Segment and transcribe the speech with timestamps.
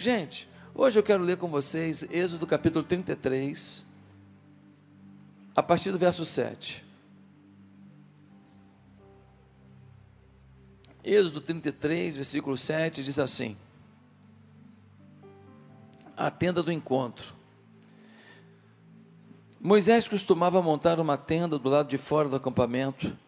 [0.00, 3.84] Gente, hoje eu quero ler com vocês Êxodo capítulo 33,
[5.56, 6.84] a partir do verso 7.
[11.02, 13.56] Êxodo 33, versículo 7 diz assim:
[16.16, 17.34] A tenda do encontro.
[19.60, 23.18] Moisés costumava montar uma tenda do lado de fora do acampamento.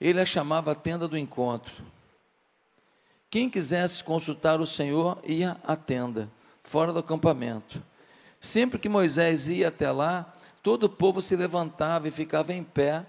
[0.00, 1.82] Ele a chamava a tenda do encontro.
[3.32, 6.30] Quem quisesse consultar o Senhor ia à tenda,
[6.62, 7.82] fora do acampamento.
[8.38, 10.30] Sempre que Moisés ia até lá,
[10.62, 13.06] todo o povo se levantava e ficava em pé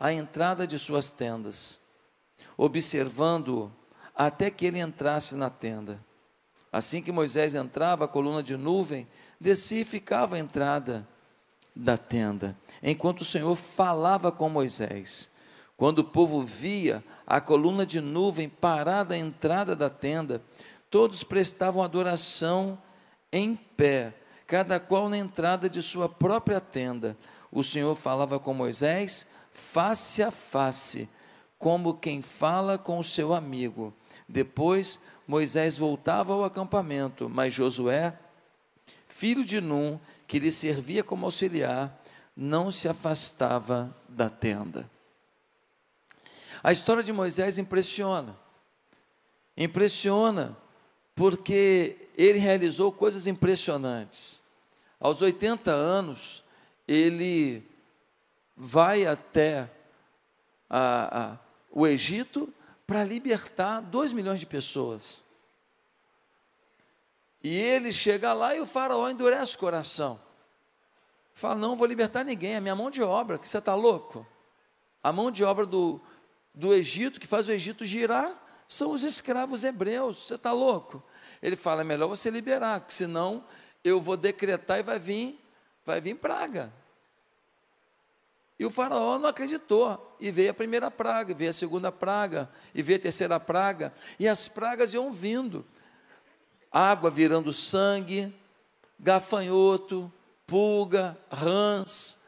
[0.00, 1.80] à entrada de suas tendas,
[2.56, 3.70] observando-o
[4.14, 6.02] até que ele entrasse na tenda.
[6.72, 9.06] Assim que Moisés entrava, a coluna de nuvem
[9.38, 11.06] descia e ficava à entrada
[11.74, 15.35] da tenda, enquanto o Senhor falava com Moisés.
[15.76, 20.42] Quando o povo via a coluna de nuvem parada à entrada da tenda,
[20.90, 22.78] todos prestavam adoração
[23.30, 24.14] em pé,
[24.46, 27.16] cada qual na entrada de sua própria tenda.
[27.52, 31.08] O Senhor falava com Moisés face a face,
[31.58, 33.92] como quem fala com o seu amigo.
[34.28, 38.16] Depois Moisés voltava ao acampamento, mas Josué
[39.16, 42.02] filho de Num, que lhe servia como auxiliar,
[42.36, 44.90] não se afastava da tenda.
[46.66, 48.36] A história de Moisés impressiona.
[49.56, 50.56] Impressiona
[51.14, 54.42] porque ele realizou coisas impressionantes.
[54.98, 56.42] Aos 80 anos,
[56.88, 57.64] ele
[58.56, 59.70] vai até
[60.68, 61.38] a, a,
[61.70, 62.52] o Egito
[62.84, 65.22] para libertar 2 milhões de pessoas.
[67.44, 70.20] E ele chega lá e o faraó endurece o coração.
[71.32, 74.26] Fala: Não vou libertar ninguém, é minha mão de obra, que você está louco?
[75.00, 76.00] A mão de obra do,
[76.56, 81.02] do Egito, que faz o Egito girar, são os escravos hebreus, você está louco?
[81.42, 83.44] Ele fala: É melhor você liberar, que senão
[83.84, 85.38] eu vou decretar e vai vir,
[85.84, 86.72] vai vir praga.
[88.58, 90.16] E o faraó não acreditou.
[90.18, 93.92] E veio a primeira praga, veio a segunda praga, e veio a terceira praga.
[94.18, 95.64] E as pragas iam vindo
[96.72, 98.34] água virando sangue,
[98.98, 100.12] gafanhoto,
[100.46, 102.18] pulga, rãs,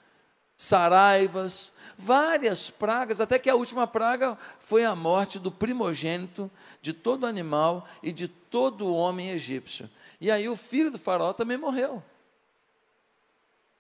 [0.57, 6.51] saraivas, várias pragas, até que a última praga foi a morte do primogênito
[6.81, 9.91] de todo animal e de todo homem egípcio.
[10.21, 12.03] E aí o filho do faraó também morreu.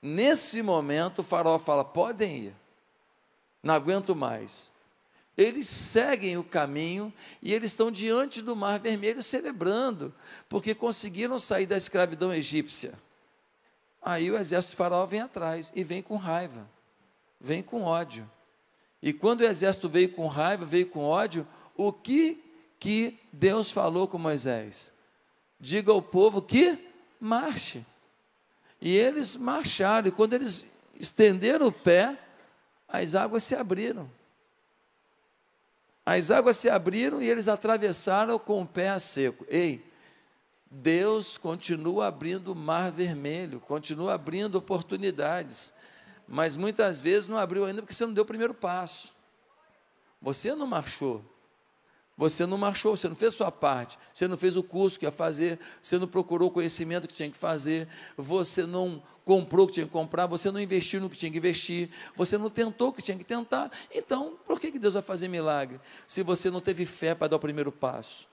[0.02, 2.54] Nesse momento o faraó fala: podem ir,
[3.62, 4.76] não aguento mais
[5.38, 10.12] eles seguem o caminho e eles estão diante do Mar Vermelho celebrando,
[10.48, 12.92] porque conseguiram sair da escravidão egípcia.
[14.02, 16.68] Aí o exército de Faraó vem atrás e vem com raiva,
[17.40, 18.28] vem com ódio.
[19.02, 22.44] E quando o exército veio com raiva, veio com ódio, o que
[22.80, 24.92] que Deus falou com Moisés?
[25.58, 26.78] Diga ao povo que
[27.20, 27.84] marche.
[28.80, 32.16] E eles marcharam, e quando eles estenderam o pé,
[32.88, 34.08] as águas se abriram.
[36.06, 39.44] As águas se abriram e eles atravessaram com o pé a seco.
[39.48, 39.84] Ei,
[40.70, 45.74] Deus continua abrindo o mar vermelho, continua abrindo oportunidades,
[46.28, 49.14] mas muitas vezes não abriu ainda porque você não deu o primeiro passo.
[50.20, 51.24] Você não marchou,
[52.18, 55.10] você não marchou, você não fez sua parte, você não fez o curso que ia
[55.10, 59.74] fazer, você não procurou o conhecimento que tinha que fazer, você não comprou o que
[59.74, 62.92] tinha que comprar, você não investiu no que tinha que investir, você não tentou o
[62.92, 63.70] que tinha que tentar.
[63.94, 67.40] Então, por que Deus vai fazer milagre se você não teve fé para dar o
[67.40, 68.27] primeiro passo?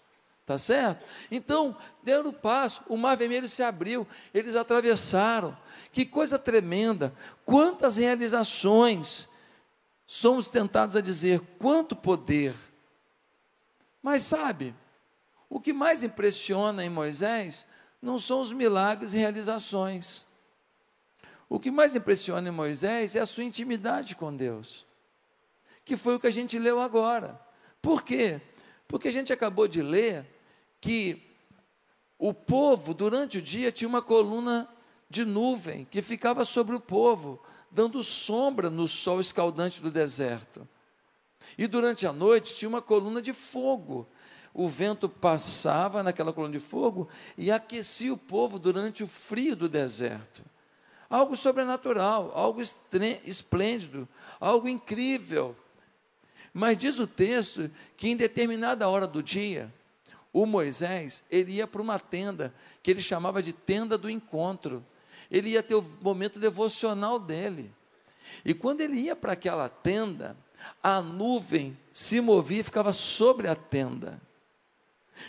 [0.45, 1.03] Tá certo?
[1.31, 5.57] Então, deu o passo, o mar vermelho se abriu, eles atravessaram.
[5.91, 7.13] Que coisa tremenda!
[7.43, 9.27] Quantas realizações!
[10.05, 12.53] Somos tentados a dizer quanto poder
[14.05, 14.71] mas sabe,
[15.49, 17.65] o que mais impressiona em Moisés
[17.99, 20.27] não são os milagres e realizações.
[21.49, 24.85] O que mais impressiona em Moisés é a sua intimidade com Deus,
[25.83, 27.41] que foi o que a gente leu agora.
[27.81, 28.39] Por quê?
[28.87, 30.23] Porque a gente acabou de ler
[30.85, 31.19] que
[32.19, 34.69] o povo, durante o dia, tinha uma coluna
[35.09, 37.41] de nuvem que ficava sobre o povo,
[37.71, 40.67] dando sombra no sol escaldante do deserto.
[41.57, 44.07] E durante a noite tinha uma coluna de fogo.
[44.53, 49.67] O vento passava naquela coluna de fogo e aquecia o povo durante o frio do
[49.67, 50.43] deserto.
[51.09, 54.07] Algo sobrenatural, algo esplêndido,
[54.39, 55.55] algo incrível.
[56.53, 59.73] Mas diz o texto que em determinada hora do dia,
[60.35, 62.53] o Moisés, ele ia para uma tenda
[62.83, 64.85] que ele chamava de tenda do encontro.
[65.31, 67.73] Ele ia ter o momento devocional dele.
[68.43, 70.35] E quando ele ia para aquela tenda,
[70.83, 74.21] a nuvem se movia e ficava sobre a tenda.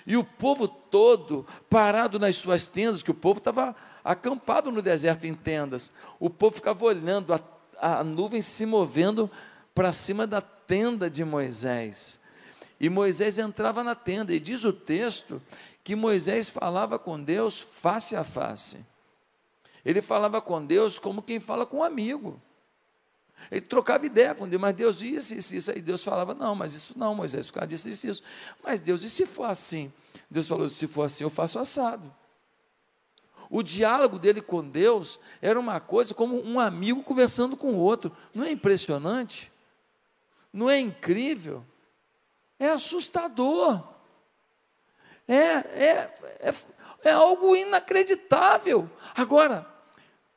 [0.05, 5.25] E o povo todo parado nas suas tendas, que o povo estava acampado no deserto
[5.25, 5.93] em tendas.
[6.19, 7.41] O povo ficava olhando a,
[7.79, 9.31] a nuvem se movendo
[9.73, 12.25] para cima da tenda de Moisés.
[12.78, 15.40] E Moisés entrava na tenda, e diz o texto
[15.82, 18.84] que Moisés falava com Deus face a face.
[19.84, 22.43] Ele falava com Deus como quem fala com um amigo.
[23.50, 25.70] Ele trocava ideia com Deus, mas Deus isso, isso, isso.
[25.70, 28.23] Aí Deus falava: Não, mas isso não, Moisés, por causa disso, isso, isso.
[28.64, 29.93] Mas Deus, e se for assim?
[30.31, 32.12] Deus falou: Se for assim, eu faço assado.
[33.49, 38.11] O diálogo dele com Deus era uma coisa como um amigo conversando com o outro.
[38.34, 39.52] Não é impressionante?
[40.52, 41.64] Não é incrível?
[42.58, 43.82] É assustador.
[45.29, 46.55] É, é, é,
[47.05, 48.91] é algo inacreditável.
[49.14, 49.67] Agora,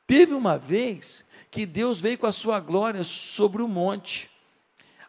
[0.06, 4.30] teve uma vez que Deus veio com a sua glória sobre o monte.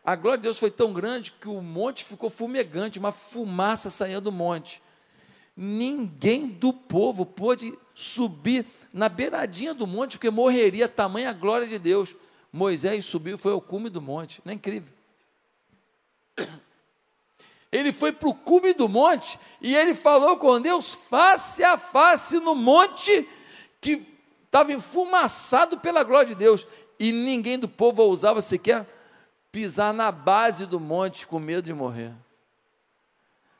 [0.03, 4.19] A glória de Deus foi tão grande que o monte ficou fumegante, uma fumaça saía
[4.19, 4.81] do monte.
[5.55, 12.15] Ninguém do povo pôde subir na beiradinha do monte, porque morreria tamanha glória de Deus.
[12.51, 14.41] Moisés subiu, foi ao cume do monte.
[14.43, 14.91] Não é incrível?
[17.71, 22.39] Ele foi para o cume do monte e ele falou com Deus face a face
[22.39, 23.27] no monte
[23.79, 24.05] que
[24.43, 26.67] estava enfumaçado pela glória de Deus.
[26.99, 28.85] E ninguém do povo ousava sequer
[29.51, 32.13] pisar na base do monte com medo de morrer.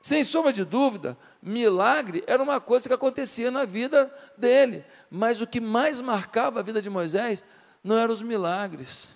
[0.02, 5.48] Sem sombra de dúvida, milagre era uma coisa que acontecia na vida dele, mas o
[5.48, 7.46] que mais marcava a vida de Moisés
[7.84, 9.10] não eram os milagres,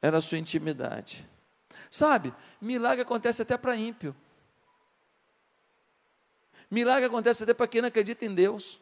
[0.00, 1.28] era a sua intimidade.
[1.92, 4.16] Sabe, milagre acontece até para ímpio.
[6.70, 8.80] Milagre acontece até para quem não acredita em Deus.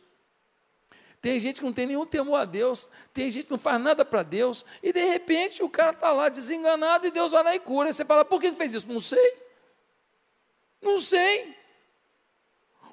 [1.20, 4.04] Tem gente que não tem nenhum temor a Deus, tem gente que não faz nada
[4.04, 7.58] para Deus, e de repente o cara está lá desenganado e Deus vai lá e
[7.58, 7.90] cura.
[7.90, 8.86] E você fala, por que ele fez isso?
[8.86, 9.42] Não sei.
[10.80, 11.56] Não sei.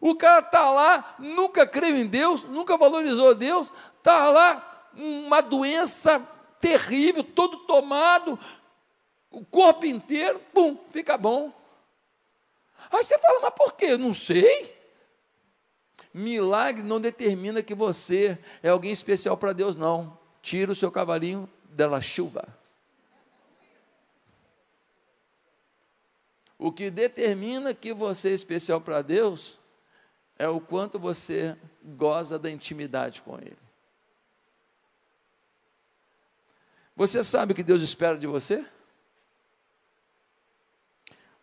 [0.02, 6.20] O cara está lá, nunca creu em Deus, nunca valorizou Deus, está lá, uma doença
[6.60, 8.40] terrível, todo tomado,
[9.32, 11.52] o corpo inteiro, pum, fica bom.
[12.92, 13.98] Aí você fala, mas por quê?
[13.98, 14.76] Não sei.
[16.14, 20.18] Milagre não determina que você é alguém especial para Deus, não.
[20.42, 22.48] Tira o seu cavalinho dela chuva.
[26.58, 29.60] O que determina que você é especial para Deus
[30.40, 33.58] é o quanto você goza da intimidade com Ele.
[36.96, 38.66] Você sabe o que Deus espera de você?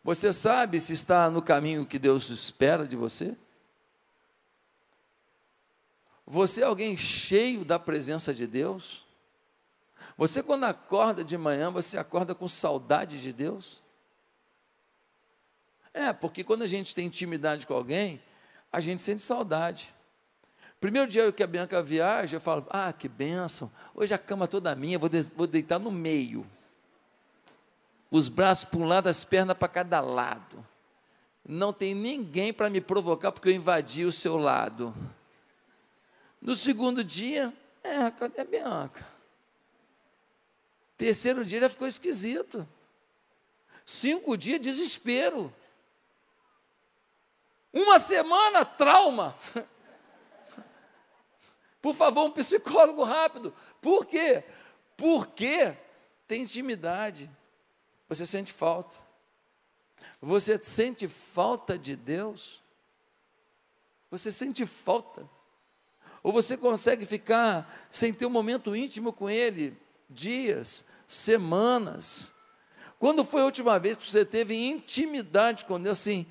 [0.05, 3.35] Você sabe se está no caminho que Deus espera de você?
[6.27, 9.07] Você é alguém cheio da presença de Deus?
[10.19, 13.83] Você, quando acorda de manhã, você acorda com saudade de Deus?
[15.95, 18.21] É, porque quando a gente tem intimidade com alguém,
[18.71, 19.95] a gente sente saudade.
[20.81, 24.75] Primeiro dia que a Bianca viaja, eu falo: Ah, que bênção, hoje a cama toda
[24.75, 26.47] minha, vou, vou deitar no meio
[28.17, 30.65] os braços para um lado, as pernas para cada lado.
[31.45, 34.95] Não tem ninguém para me provocar porque eu invadi o seu lado.
[36.41, 37.53] No segundo dia,
[37.83, 39.05] é, cadê a Bianca?
[40.97, 42.65] Terceiro dia já ficou esquisito.
[43.85, 45.53] Cinco dias, desespero.
[47.73, 49.37] Uma semana, trauma.
[51.83, 53.53] Por favor, um psicólogo rápido.
[53.81, 54.45] Por quê?
[54.97, 55.77] Porque
[56.29, 57.29] tem intimidade.
[58.15, 58.97] Você sente falta.
[60.21, 62.63] Você sente falta de Deus?
[64.11, 65.29] Você sente falta?
[66.23, 69.77] Ou você consegue ficar sem ter um momento íntimo com Ele
[70.09, 72.33] dias, semanas?
[72.99, 75.99] Quando foi a última vez que você teve intimidade com Deus?
[75.99, 76.27] Assim,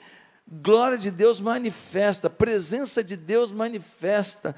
[0.48, 4.56] glória de Deus manifesta, presença de Deus manifesta,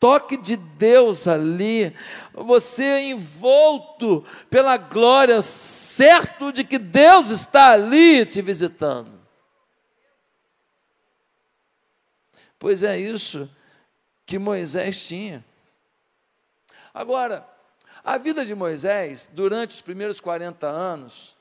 [0.00, 1.94] toque de Deus ali,
[2.32, 9.18] você é envolto pela glória, certo de que Deus está ali te visitando.
[12.58, 13.48] Pois é isso
[14.26, 15.44] que Moisés tinha.
[16.92, 17.46] Agora,
[18.04, 21.36] a vida de Moisés, durante os primeiros 40 anos,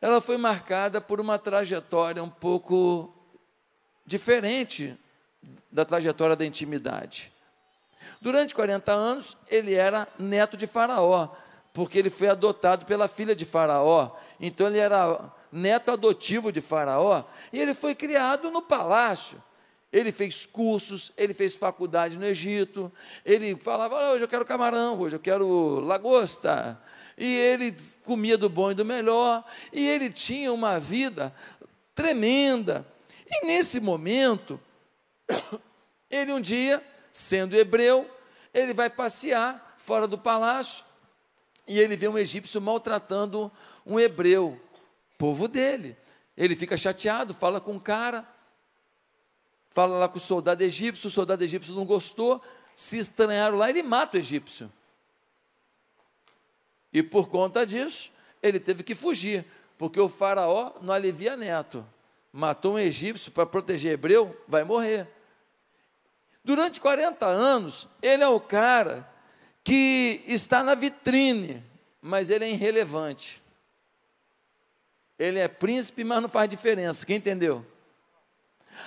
[0.00, 3.14] ela foi marcada por uma trajetória um pouco
[4.04, 4.96] diferente
[5.70, 7.32] da trajetória da intimidade.
[8.20, 11.28] Durante 40 anos, ele era neto de Faraó,
[11.72, 14.10] porque ele foi adotado pela filha de Faraó.
[14.38, 19.42] Então, ele era neto adotivo de Faraó e ele foi criado no palácio.
[19.92, 22.90] Ele fez cursos, ele fez faculdade no Egito.
[23.26, 26.80] Ele falava: oh, hoje eu quero camarão, hoje eu quero lagosta.
[27.18, 29.44] E ele comia do bom e do melhor.
[29.70, 31.34] E ele tinha uma vida
[31.94, 32.86] tremenda
[33.30, 34.58] E nesse momento,
[36.10, 38.08] ele um dia, sendo hebreu,
[38.52, 40.84] ele vai passear fora do palácio
[41.66, 43.50] e ele vê um egípcio maltratando
[43.86, 44.60] um hebreu,
[45.16, 45.96] povo dele.
[46.36, 48.26] Ele fica chateado, fala com o cara,
[49.70, 52.42] fala lá com o soldado egípcio, o soldado egípcio não gostou,
[52.74, 54.70] se estranharam lá, ele mata o egípcio.
[56.92, 58.10] E por conta disso,
[58.42, 59.44] ele teve que fugir,
[59.78, 61.86] porque o faraó não alivia neto.
[62.32, 65.06] Matou um egípcio para proteger hebreu, vai morrer.
[66.44, 69.08] Durante 40 anos, ele é o cara
[69.62, 71.64] que está na vitrine,
[72.00, 73.40] mas ele é irrelevante.
[75.18, 77.06] Ele é príncipe, mas não faz diferença.
[77.06, 77.64] Quem entendeu?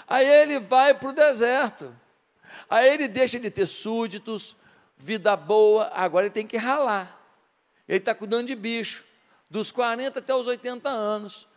[0.08, 1.96] Aí ele vai para o deserto.
[2.70, 4.56] Aí ele deixa de ter súditos,
[4.98, 7.22] vida boa, agora ele tem que ralar.
[7.88, 9.06] Ele está cuidando de bicho,
[9.50, 11.48] dos 40 até os 80 anos.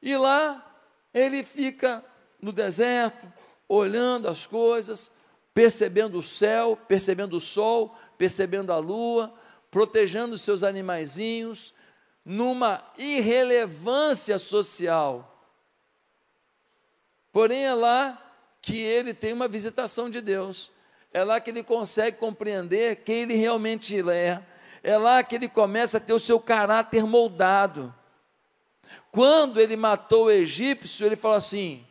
[0.00, 0.64] E lá
[1.12, 2.04] ele fica
[2.40, 3.30] no deserto,
[3.68, 5.10] olhando as coisas,
[5.54, 9.32] percebendo o céu, percebendo o sol, percebendo a lua,
[9.70, 11.74] protegendo os seus animaizinhos,
[12.24, 15.28] numa irrelevância social.
[17.32, 18.18] Porém, é lá
[18.60, 20.70] que ele tem uma visitação de Deus,
[21.12, 24.42] é lá que ele consegue compreender quem ele realmente é,
[24.82, 27.94] é lá que ele começa a ter o seu caráter moldado.
[29.10, 31.86] Quando ele matou o egípcio, ele falou assim: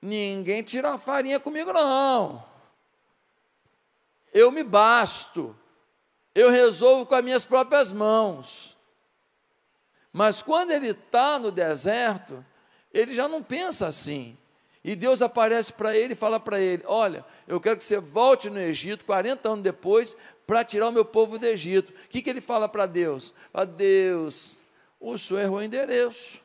[0.00, 2.44] ninguém tira a farinha comigo, não.
[4.32, 5.56] Eu me basto,
[6.34, 8.76] eu resolvo com as minhas próprias mãos.
[10.12, 12.44] Mas quando ele está no deserto,
[12.92, 14.36] ele já não pensa assim.
[14.82, 18.48] E Deus aparece para ele e fala para ele: Olha, eu quero que você volte
[18.48, 20.16] no Egito, 40 anos depois,
[20.46, 21.92] para tirar o meu povo do Egito.
[21.92, 23.34] O que, que ele fala para Deus?
[23.52, 24.62] Para Deus,
[24.98, 26.40] o senhor errou o endereço.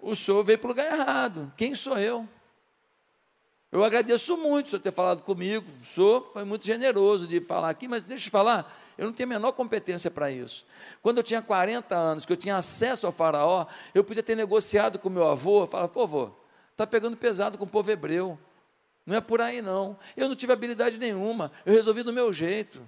[0.00, 1.52] O senhor veio para o lugar errado.
[1.56, 2.28] Quem sou eu?
[3.72, 5.66] Eu agradeço muito o senhor ter falado comigo.
[5.82, 9.28] O senhor foi muito generoso de falar aqui, mas deixa eu falar, eu não tenho
[9.28, 10.66] a menor competência para isso.
[11.00, 14.98] Quando eu tinha 40 anos, que eu tinha acesso ao faraó, eu podia ter negociado
[14.98, 16.30] com meu avô, falar, pô, avô,
[16.72, 18.36] está pegando pesado com o povo hebreu.
[19.06, 19.96] Não é por aí não.
[20.16, 22.82] Eu não tive habilidade nenhuma, eu resolvi do meu jeito.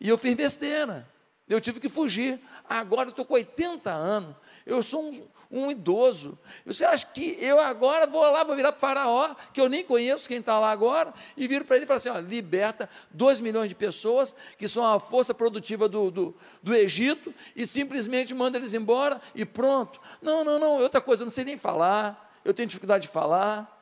[0.00, 1.06] E eu fiz besteira.
[1.50, 2.40] Eu tive que fugir.
[2.68, 4.36] Agora eu estou com 80 anos.
[4.64, 5.10] Eu sou um,
[5.50, 6.38] um idoso.
[6.64, 10.28] Você acha que eu agora vou lá, vou virar para Faraó, que eu nem conheço
[10.28, 13.68] quem está lá agora, e viro para ele e falo assim: ó, liberta 2 milhões
[13.68, 18.72] de pessoas, que são a força produtiva do, do, do Egito, e simplesmente manda eles
[18.72, 20.00] embora e pronto.
[20.22, 23.76] Não, não, não, outra coisa, eu não sei nem falar, eu tenho dificuldade de falar.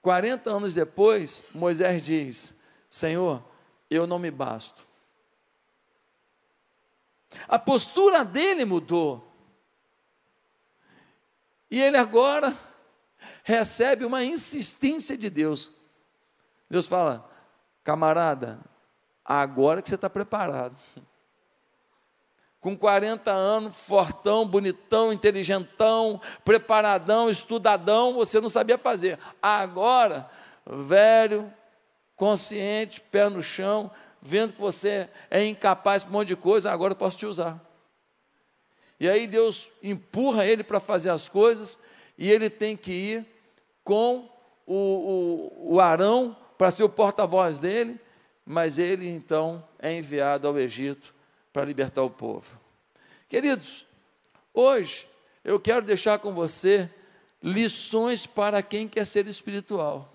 [0.00, 2.54] 40 anos depois, Moisés diz:
[2.88, 3.42] Senhor,
[3.90, 4.86] eu não me basto.
[7.46, 9.24] A postura dele mudou.
[11.70, 12.56] E ele agora
[13.42, 15.72] recebe uma insistência de Deus.
[16.68, 17.28] Deus fala:
[17.84, 18.60] camarada,
[19.24, 20.76] agora que você está preparado.
[22.60, 29.18] Com 40 anos, fortão, bonitão, inteligentão, preparadão, estudadão, você não sabia fazer.
[29.40, 30.28] Agora,
[30.66, 31.52] velho,
[32.18, 36.92] consciente, pé no chão, vendo que você é incapaz para um monte de coisa, agora
[36.92, 37.64] eu posso te usar.
[39.00, 41.78] E aí Deus empurra ele para fazer as coisas,
[42.18, 43.26] e ele tem que ir
[43.84, 44.28] com
[44.66, 47.98] o, o, o Arão para ser o porta-voz dele,
[48.44, 51.14] mas ele então é enviado ao Egito
[51.52, 52.60] para libertar o povo.
[53.28, 53.86] Queridos,
[54.52, 55.06] hoje
[55.44, 56.90] eu quero deixar com você
[57.40, 60.12] lições para quem quer ser espiritual.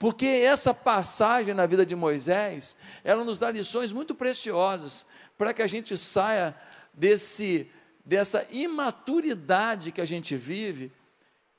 [0.00, 5.04] Porque essa passagem na vida de Moisés, ela nos dá lições muito preciosas
[5.36, 6.56] para que a gente saia
[6.94, 7.70] desse
[8.02, 10.90] dessa imaturidade que a gente vive,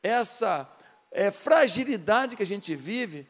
[0.02, 0.68] essa
[1.12, 3.28] é, fragilidade que a gente vive,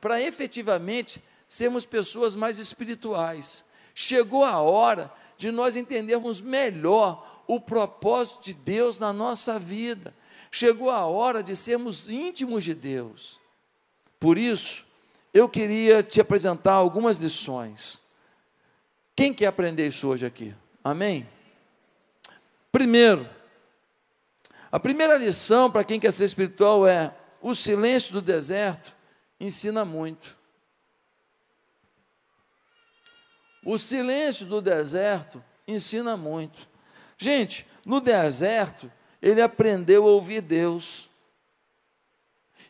[0.00, 3.64] para efetivamente sermos pessoas mais espirituais.
[3.96, 10.14] Chegou a hora de nós entendermos melhor o propósito de Deus na nossa vida.
[10.52, 13.39] Chegou a hora de sermos íntimos de Deus.
[14.20, 14.84] Por isso,
[15.32, 18.02] eu queria te apresentar algumas lições.
[19.16, 20.54] Quem quer aprender isso hoje aqui?
[20.84, 21.26] Amém?
[22.70, 23.28] Primeiro,
[24.70, 28.94] a primeira lição para quem quer ser espiritual é: o silêncio do deserto
[29.40, 30.38] ensina muito.
[33.64, 36.68] O silêncio do deserto ensina muito.
[37.18, 41.09] Gente, no deserto, ele aprendeu a ouvir Deus.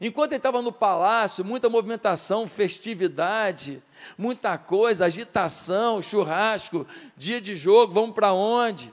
[0.00, 3.83] Enquanto ele estava no palácio, muita movimentação, festividade,
[4.16, 8.92] muita coisa, agitação, churrasco, dia de jogo, vamos para onde?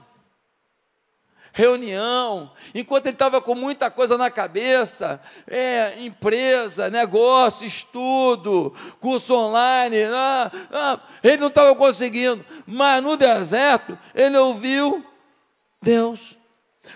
[1.50, 10.04] Reunião, enquanto ele estava com muita coisa na cabeça, é, empresa, negócio, estudo, curso online,
[10.04, 15.04] ah, ah, ele não estava conseguindo, mas no deserto ele ouviu
[15.82, 16.37] Deus.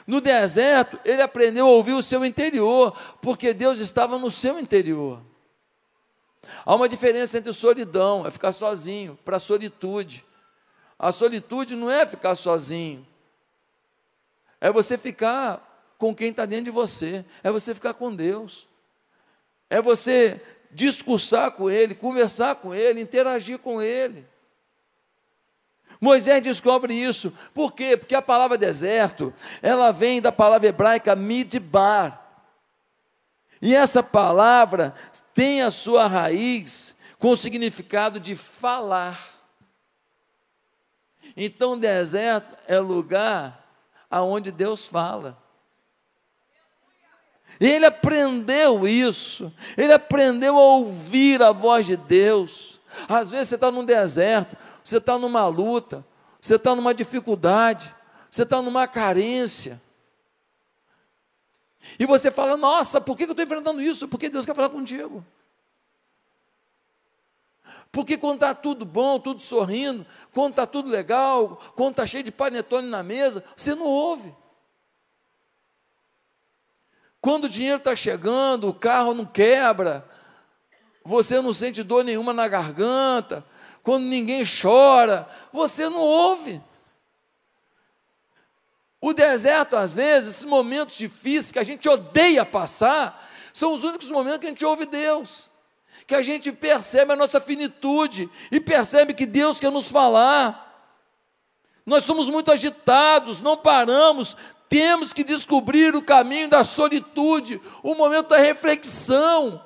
[0.07, 5.23] No deserto, ele aprendeu a ouvir o seu interior, porque Deus estava no seu interior.
[6.65, 10.25] Há uma diferença entre solidão, é ficar sozinho, para solitude.
[10.99, 13.07] A solitude não é ficar sozinho,
[14.61, 18.69] é você ficar com quem está dentro de você, é você ficar com Deus,
[19.69, 24.27] é você discursar com Ele, conversar com Ele, interagir com Ele.
[26.02, 27.32] Moisés descobre isso.
[27.54, 27.97] Por quê?
[27.97, 29.32] Porque a palavra deserto,
[29.62, 32.21] ela vem da palavra hebraica midbar.
[33.62, 34.92] E essa palavra
[35.32, 39.16] tem a sua raiz com o significado de falar.
[41.37, 43.64] Então, deserto é lugar
[44.11, 45.40] aonde Deus fala.
[47.61, 52.72] Ele aprendeu isso, ele aprendeu a ouvir a voz de Deus.
[53.08, 56.04] Às vezes você está num deserto, você está numa luta,
[56.40, 57.94] você está numa dificuldade,
[58.30, 59.80] você está numa carência.
[61.99, 64.08] E você fala, nossa, por que eu estou enfrentando isso?
[64.08, 65.25] Porque Deus quer falar contigo.
[67.90, 72.32] Porque quando está tudo bom, tudo sorrindo, quando está tudo legal, quando está cheio de
[72.32, 74.34] panetone na mesa, você não ouve.
[77.20, 80.08] Quando o dinheiro está chegando, o carro não quebra,
[81.04, 83.44] você não sente dor nenhuma na garganta,
[83.82, 86.62] quando ninguém chora, você não ouve.
[89.00, 94.11] O deserto, às vezes, esses momentos difíceis que a gente odeia passar, são os únicos
[94.11, 95.50] momentos que a gente ouve Deus,
[96.06, 100.71] que a gente percebe a nossa finitude e percebe que Deus quer nos falar.
[101.85, 104.37] Nós somos muito agitados, não paramos,
[104.68, 109.61] temos que descobrir o caminho da solitude, o momento da reflexão.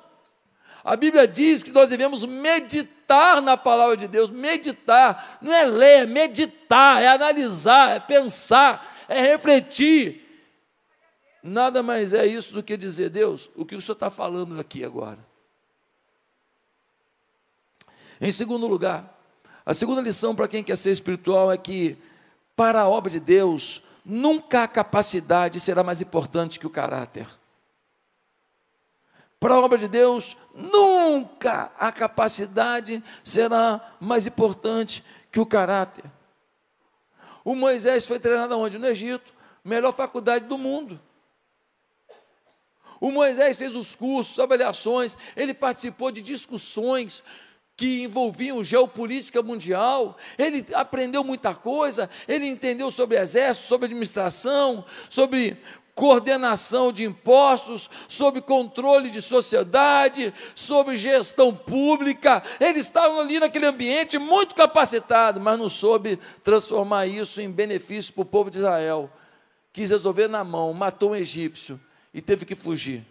[0.87, 4.31] A Bíblia diz que nós devemos meditar na palavra de Deus.
[4.31, 10.25] Meditar não é ler, é meditar, é analisar, é pensar, é refletir.
[11.43, 14.85] Nada mais é isso do que dizer, Deus, o que o Senhor está falando aqui
[14.85, 15.19] agora.
[18.21, 19.13] Em segundo lugar,
[19.65, 21.99] a segunda lição para quem quer ser espiritual é que,
[22.55, 27.27] para a obra de Deus, nunca a capacidade será mais importante que o caráter.
[29.39, 36.05] Para a obra de Deus, nunca a capacidade será mais importante que o caráter.
[37.45, 38.79] O Moisés foi treinado aonde?
[38.79, 40.99] No Egito, melhor faculdade do mundo.
[42.99, 47.23] O Moisés fez os cursos, avaliações, ele participou de discussões
[47.77, 55.63] que envolviam geopolítica mundial, ele aprendeu muita coisa, ele entendeu sobre exército, sobre administração, sobre
[55.97, 62.43] coordenação de impostos, sob controle de sociedade, sob gestão pública.
[62.61, 68.23] Eles estavam ali naquele ambiente muito capacitado, mas não soube transformar isso em benefício para
[68.23, 69.11] o povo de Israel.
[69.73, 71.81] Quis resolver na mão, matou um egípcio
[72.13, 73.03] e teve que fugir.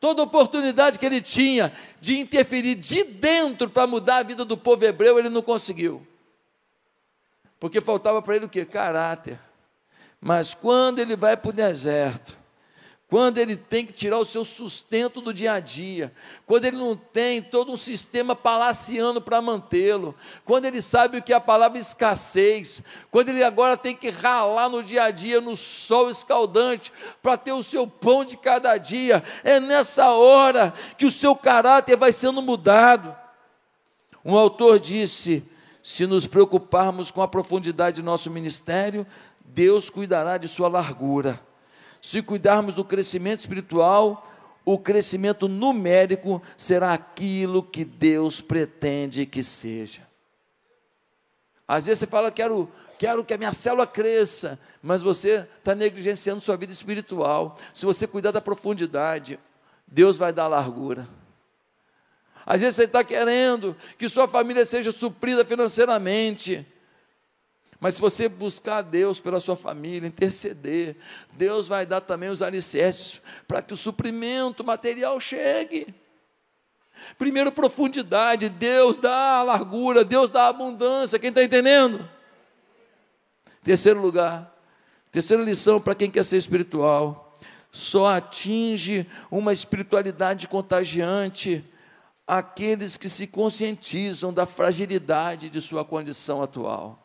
[0.00, 4.82] Toda oportunidade que ele tinha de interferir de dentro para mudar a vida do povo
[4.86, 6.06] hebreu, ele não conseguiu.
[7.60, 8.64] Porque faltava para ele o que?
[8.64, 9.38] Caráter.
[10.24, 12.38] Mas quando ele vai para o deserto,
[13.08, 16.12] quando ele tem que tirar o seu sustento do dia a dia,
[16.46, 21.32] quando ele não tem todo um sistema palaciano para mantê-lo, quando ele sabe o que
[21.32, 25.56] é a palavra escassez, quando ele agora tem que ralar no dia a dia no
[25.56, 31.10] sol escaldante para ter o seu pão de cada dia, é nessa hora que o
[31.10, 33.14] seu caráter vai sendo mudado.
[34.24, 35.44] Um autor disse:
[35.82, 39.04] se nos preocuparmos com a profundidade do nosso ministério,
[39.54, 41.40] Deus cuidará de sua largura.
[42.00, 44.26] Se cuidarmos do crescimento espiritual,
[44.64, 50.06] o crescimento numérico será aquilo que Deus pretende que seja.
[51.66, 56.40] Às vezes você fala, quero, quero que a minha célula cresça, mas você está negligenciando
[56.40, 57.56] sua vida espiritual.
[57.72, 59.38] Se você cuidar da profundidade,
[59.86, 61.06] Deus vai dar largura.
[62.44, 66.66] Às vezes você está querendo que sua família seja suprida financeiramente,
[67.82, 70.94] mas se você buscar a Deus pela sua família, interceder,
[71.32, 75.92] Deus vai dar também os alicerces para que o suprimento material chegue.
[77.18, 82.08] Primeiro, profundidade, Deus dá a largura, Deus dá a abundância, quem está entendendo?
[83.64, 84.56] Terceiro lugar,
[85.10, 87.34] terceira lição para quem quer ser espiritual:
[87.72, 91.64] só atinge uma espiritualidade contagiante
[92.24, 97.01] aqueles que se conscientizam da fragilidade de sua condição atual.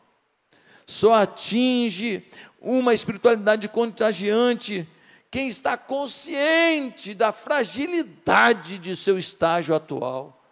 [0.88, 2.26] Só atinge
[2.62, 4.88] uma espiritualidade contagiante
[5.30, 10.42] quem está consciente da fragilidade de seu estágio atual.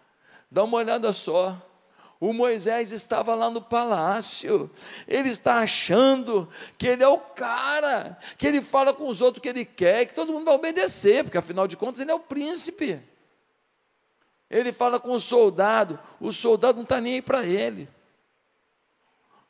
[0.50, 1.56] Dá uma olhada só.
[2.20, 4.70] O Moisés estava lá no palácio,
[5.08, 6.46] ele está achando
[6.76, 10.14] que ele é o cara, que ele fala com os outros que ele quer, que
[10.14, 13.00] todo mundo vai obedecer, porque afinal de contas ele é o príncipe.
[14.50, 17.88] Ele fala com o soldado, o soldado não está nem aí para ele.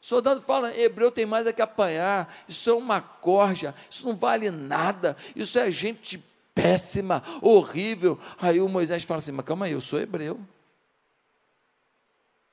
[0.07, 4.53] Soldado fala: hebreu tem mais é que apanhar, isso é uma corja, isso não vale
[4.53, 8.16] nada, isso é gente péssima, horrível.
[8.40, 10.38] Aí o Moisés fala assim: mas calma aí, eu sou hebreu.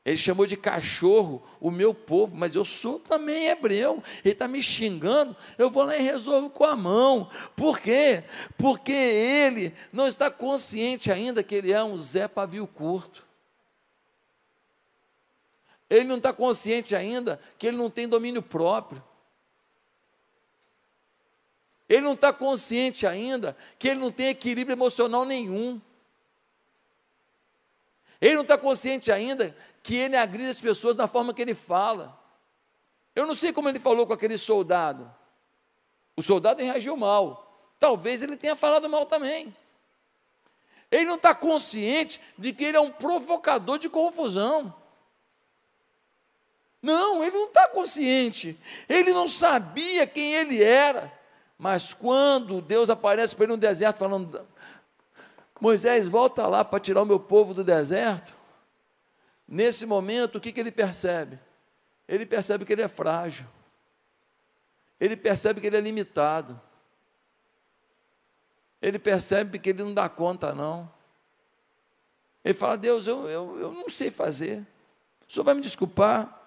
[0.03, 4.01] Ele chamou de cachorro o meu povo, mas eu sou também hebreu.
[4.25, 7.29] Ele está me xingando, eu vou lá e resolvo com a mão.
[7.55, 8.23] Por quê?
[8.57, 13.23] Porque ele não está consciente ainda que ele é um Zé Pavio Curto.
[15.93, 19.03] Ele não está consciente ainda que ele não tem domínio próprio.
[21.87, 25.79] Ele não está consciente ainda que ele não tem equilíbrio emocional nenhum.
[28.19, 32.19] Ele não está consciente ainda que ele agride as pessoas da forma que ele fala.
[33.15, 35.13] Eu não sei como ele falou com aquele soldado.
[36.17, 37.71] O soldado reagiu mal.
[37.77, 39.53] Talvez ele tenha falado mal também.
[40.89, 44.81] Ele não está consciente de que ele é um provocador de confusão.
[46.83, 48.59] Não, ele não está consciente.
[48.89, 51.09] Ele não sabia quem ele era.
[51.57, 54.45] Mas quando Deus aparece para ele no deserto, falando:
[55.61, 58.33] Moisés, volta lá para tirar o meu povo do deserto.
[59.47, 61.39] Nesse momento, o que, que ele percebe?
[62.05, 63.47] Ele percebe que ele é frágil.
[64.99, 66.59] Ele percebe que ele é limitado.
[68.81, 70.91] Ele percebe que ele não dá conta, não.
[72.43, 74.67] Ele fala: Deus, eu, eu, eu não sei fazer.
[75.25, 76.42] O senhor vai me desculpar.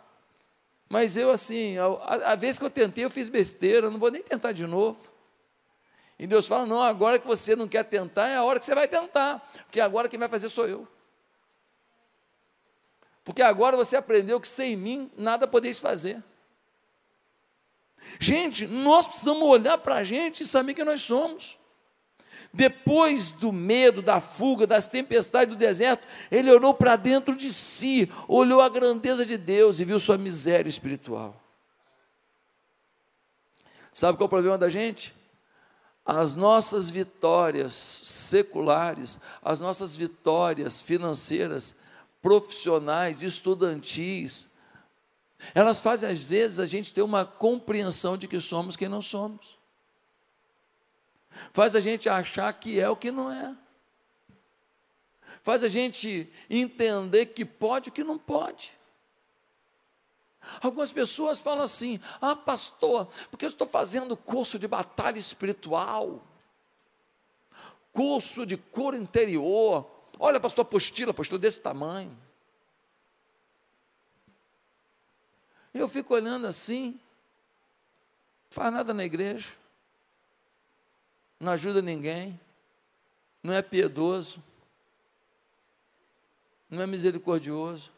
[0.89, 4.23] Mas eu, assim, a, a vez que eu tentei, eu fiz besteira, não vou nem
[4.23, 5.13] tentar de novo.
[6.19, 8.75] E Deus fala: não, agora que você não quer tentar, é a hora que você
[8.75, 10.87] vai tentar, porque agora quem vai fazer sou eu.
[13.25, 16.23] Porque agora você aprendeu que sem mim nada podeis fazer.
[18.21, 21.59] Gente, nós precisamos olhar para a gente e saber que nós somos.
[22.53, 28.11] Depois do medo, da fuga, das tempestades do deserto, ele olhou para dentro de si,
[28.27, 31.41] olhou a grandeza de Deus e viu sua miséria espiritual.
[33.93, 35.15] Sabe qual é o problema da gente?
[36.05, 41.77] As nossas vitórias seculares, as nossas vitórias financeiras,
[42.23, 44.51] profissionais, estudantis,
[45.55, 49.56] elas fazem às vezes a gente ter uma compreensão de que somos quem não somos.
[51.53, 53.57] Faz a gente achar que é o que não é.
[55.43, 58.73] Faz a gente entender que pode o que não pode.
[60.61, 66.25] Algumas pessoas falam assim: ah, pastor, porque eu estou fazendo curso de batalha espiritual,
[67.93, 72.17] curso de cor interior, Olha, pastor, apostila, apostila desse tamanho.
[75.75, 76.99] Eu fico olhando assim,
[78.49, 79.51] faz nada na igreja,
[81.39, 82.39] não ajuda ninguém,
[83.43, 84.43] não é piedoso,
[86.69, 87.93] não é misericordioso.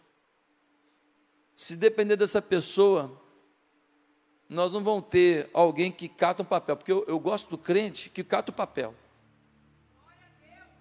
[1.57, 3.11] Se depender dessa pessoa,
[4.49, 8.11] nós não vamos ter alguém que cata um papel, porque eu, eu gosto do crente
[8.11, 8.95] que cata o papel.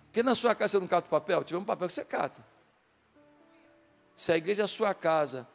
[0.06, 1.44] Porque na sua casa você não cata o papel?
[1.44, 2.44] Tiver um papel que você cata.
[4.16, 5.48] Se a igreja é a sua casa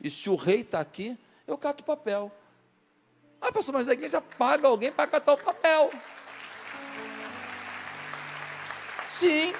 [0.00, 1.16] e se o rei está aqui,
[1.46, 2.32] eu cato o papel.
[3.40, 5.90] Ah, pastor, mas a igreja paga alguém para catar o papel.
[9.08, 9.54] Sim.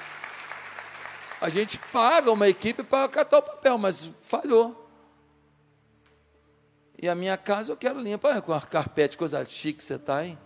[1.41, 4.87] A gente paga uma equipe para catar o papel, mas falhou.
[7.01, 10.37] E a minha casa eu quero limpa, com a carpete, coisa chique você está, hein?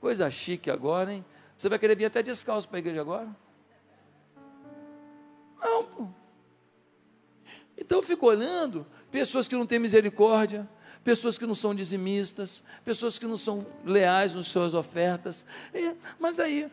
[0.00, 1.24] Coisa chique agora, hein?
[1.56, 3.28] Você vai querer vir até descalço para a igreja agora?
[5.62, 6.08] Não, pô.
[7.78, 10.68] Então eu fico olhando pessoas que não têm misericórdia,
[11.04, 15.46] pessoas que não são dizimistas, pessoas que não são leais nas suas ofertas.
[15.72, 16.70] E, mas aí,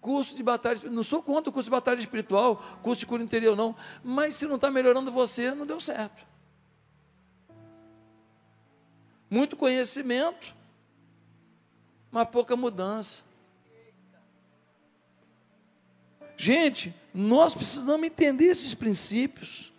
[0.00, 3.56] curso de batalha, não sou contra o curso de batalha espiritual, curso de cura interior,
[3.56, 3.76] não.
[4.02, 6.26] Mas se não está melhorando você, não deu certo.
[9.28, 10.54] Muito conhecimento,
[12.10, 13.24] mas pouca mudança.
[16.36, 19.70] Gente, nós precisamos entender esses princípios.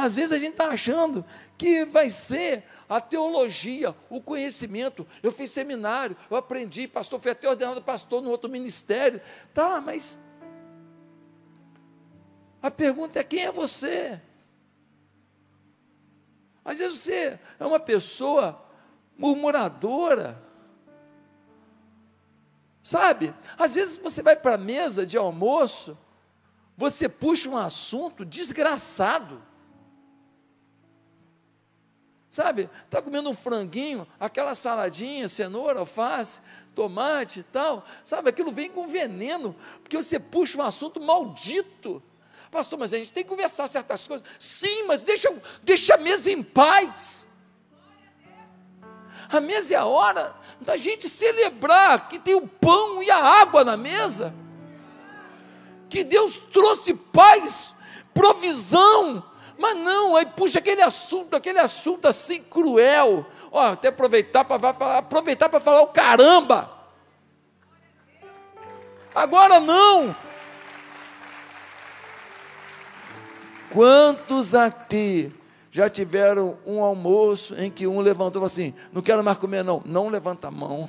[0.00, 1.24] Às vezes a gente está achando
[1.56, 5.04] que vai ser a teologia, o conhecimento.
[5.24, 9.20] Eu fiz seminário, eu aprendi, pastor, fui até ordenado pastor no outro ministério.
[9.52, 10.20] Tá, mas
[12.62, 14.22] a pergunta é: quem é você?
[16.64, 18.64] Às vezes você é uma pessoa
[19.16, 20.40] murmuradora.
[22.84, 23.34] Sabe?
[23.58, 25.98] Às vezes você vai para a mesa de almoço,
[26.76, 29.47] você puxa um assunto desgraçado.
[32.30, 32.68] Sabe?
[32.84, 36.40] Está comendo um franguinho, aquela saladinha, cenoura, alface,
[36.74, 37.84] tomate e tal.
[38.04, 38.30] Sabe?
[38.30, 42.02] Aquilo vem com veneno, porque você puxa um assunto maldito.
[42.50, 44.26] Pastor, mas a gente tem que conversar certas coisas.
[44.38, 47.26] Sim, mas deixa, deixa a mesa em paz.
[49.30, 53.64] A mesa é a hora da gente celebrar que tem o pão e a água
[53.64, 54.34] na mesa.
[55.90, 57.74] Que Deus trouxe paz,
[58.14, 59.22] provisão.
[59.58, 63.26] Mas não, aí puxa aquele assunto, aquele assunto assim cruel.
[63.50, 66.70] Ó, até aproveitar para falar, aproveitar para falar o caramba.
[69.12, 70.14] Agora não.
[73.72, 75.32] Quantos aqui
[75.72, 79.82] já tiveram um almoço em que um levantou assim: Não quero mais comer, não.
[79.84, 80.88] Não levanta a mão.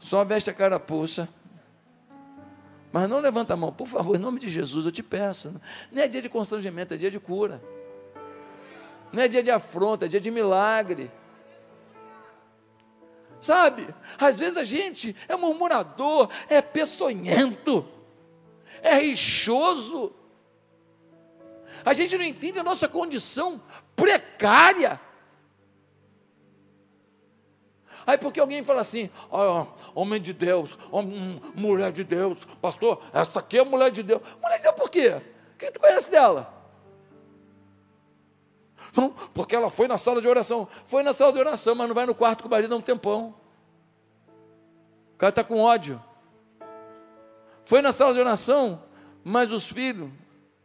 [0.00, 1.28] Só veste a carapuça.
[2.92, 5.60] Mas não levanta a mão, por favor, em nome de Jesus, eu te peço.
[5.92, 7.62] Não é dia de constrangimento, é dia de cura.
[9.12, 11.10] Não é dia de afronta, é dia de milagre.
[13.40, 13.86] Sabe?
[14.18, 17.98] Às vezes a gente é murmurador, é peçonhento
[18.82, 20.12] é rixoso.
[21.84, 23.60] A gente não entende a nossa condição
[23.94, 25.00] precária.
[28.08, 33.40] Aí porque alguém fala assim, oh, homem de Deus, homem, mulher de Deus, pastor, essa
[33.40, 34.22] aqui é mulher de Deus.
[34.42, 35.20] Mulher de Deus por quê?
[35.58, 36.50] Quem tu conhece dela?
[38.96, 40.66] Não, porque ela foi na sala de oração.
[40.86, 42.80] Foi na sala de oração, mas não vai no quarto com o marido há um
[42.80, 43.34] tempão.
[45.14, 46.02] O cara está com ódio.
[47.66, 48.82] Foi na sala de oração,
[49.22, 50.08] mas os filhos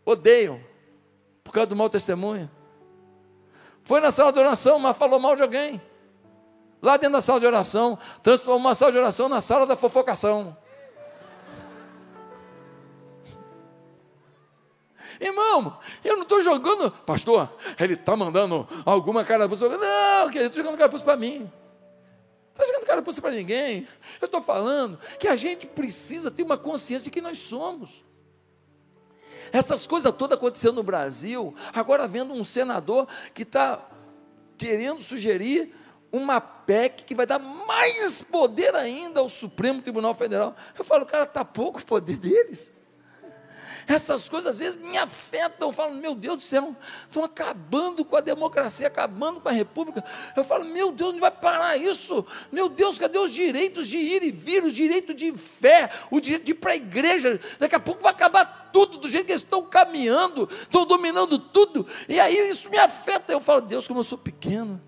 [0.05, 0.61] odeiam
[1.43, 2.49] por causa do mau testemunho.
[3.83, 5.81] Foi na sala de oração, mas falou mal de alguém.
[6.83, 10.55] Lá dentro da sala de oração, transformou a sala de oração na sala da fofocação.
[15.19, 19.69] Irmão, eu não estou jogando, pastor, ele está mandando alguma carapuça.
[19.69, 21.49] Não, querido, estou jogando carapuça para mim
[22.53, 23.87] está jogando carapuça para ninguém.
[24.21, 28.03] Eu estou falando que a gente precisa ter uma consciência de que nós somos.
[29.51, 33.83] Essas coisas todas acontecendo no Brasil, agora vendo um senador que está
[34.57, 35.73] querendo sugerir
[36.13, 40.55] uma PEC que vai dar mais poder ainda ao Supremo Tribunal Federal.
[40.77, 42.71] Eu falo, cara, está pouco o poder deles.
[43.87, 45.69] Essas coisas às vezes me afetam.
[45.69, 50.03] Eu falo, meu Deus do céu, estão acabando com a democracia, acabando com a república.
[50.37, 52.25] Eu falo, meu Deus, onde vai parar isso?
[52.51, 56.45] Meu Deus, cadê os direitos de ir e vir, o direito de fé, o direito
[56.45, 57.39] de ir para a igreja?
[57.59, 61.85] Daqui a pouco vai acabar tudo do jeito que eles estão caminhando, estão dominando tudo.
[62.07, 63.33] E aí isso me afeta.
[63.33, 64.79] Eu falo, Deus, como eu sou pequeno,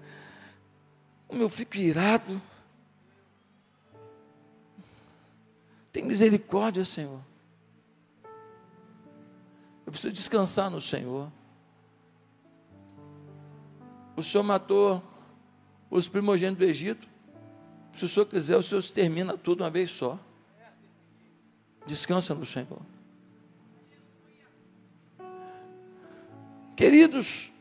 [1.27, 2.41] como eu fico irado.
[5.91, 7.21] Tem misericórdia, Senhor.
[9.85, 11.31] Eu preciso descansar no Senhor.
[14.15, 15.03] O Senhor matou
[15.89, 17.07] os primogênitos do Egito.
[17.93, 20.19] Se o Senhor quiser, o Senhor termina tudo uma vez só.
[21.85, 22.81] Descansa no Senhor.
[26.75, 27.51] Queridos,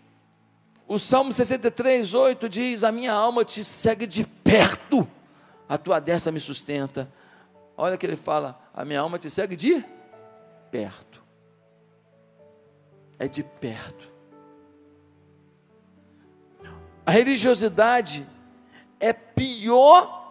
[0.86, 5.08] o Salmo 63, 8 diz: A minha alma te segue de perto,
[5.68, 7.10] a tua destra me sustenta.
[7.76, 9.84] Olha que ele fala: A minha alma te segue de
[10.70, 11.14] perto
[13.18, 14.12] é de perto.
[17.06, 18.26] A religiosidade
[18.98, 20.22] é pior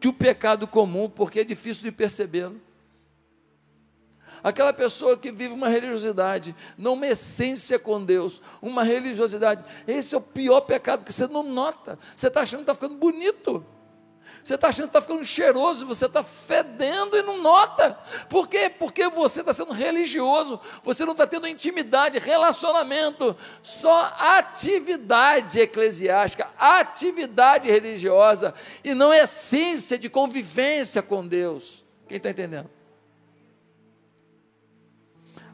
[0.00, 2.60] que o pecado comum, porque é difícil de percebê-lo.
[4.46, 10.18] Aquela pessoa que vive uma religiosidade, não uma essência com Deus, uma religiosidade, esse é
[10.18, 11.98] o pior pecado que você não nota.
[12.14, 13.66] Você está achando que está ficando bonito.
[14.44, 17.98] Você está achando que está ficando cheiroso, você está fedendo e não nota.
[18.28, 18.70] Por quê?
[18.70, 27.68] Porque você está sendo religioso, você não está tendo intimidade, relacionamento, só atividade eclesiástica, atividade
[27.68, 28.54] religiosa,
[28.84, 31.84] e não essência de convivência com Deus.
[32.06, 32.75] Quem está entendendo?